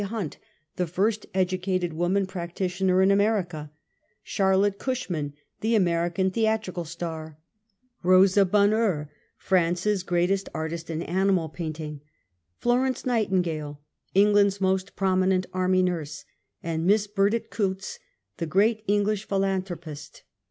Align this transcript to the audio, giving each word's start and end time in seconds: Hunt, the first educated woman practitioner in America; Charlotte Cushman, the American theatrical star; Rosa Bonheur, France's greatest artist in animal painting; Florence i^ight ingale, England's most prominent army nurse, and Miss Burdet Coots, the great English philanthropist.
Hunt, 0.03 0.39
the 0.77 0.87
first 0.87 1.27
educated 1.31 1.93
woman 1.93 2.25
practitioner 2.25 3.03
in 3.03 3.11
America; 3.11 3.69
Charlotte 4.23 4.79
Cushman, 4.79 5.35
the 5.59 5.75
American 5.75 6.31
theatrical 6.31 6.85
star; 6.85 7.37
Rosa 8.01 8.43
Bonheur, 8.43 9.11
France's 9.37 10.01
greatest 10.01 10.49
artist 10.55 10.89
in 10.89 11.03
animal 11.03 11.49
painting; 11.49 12.01
Florence 12.57 13.03
i^ight 13.03 13.31
ingale, 13.31 13.77
England's 14.15 14.59
most 14.59 14.95
prominent 14.95 15.45
army 15.53 15.83
nurse, 15.83 16.25
and 16.63 16.87
Miss 16.87 17.05
Burdet 17.05 17.51
Coots, 17.51 17.99
the 18.37 18.47
great 18.47 18.83
English 18.87 19.27
philanthropist. 19.27 20.23